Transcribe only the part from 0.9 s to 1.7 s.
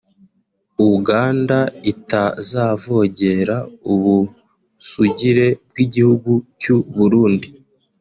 Uganda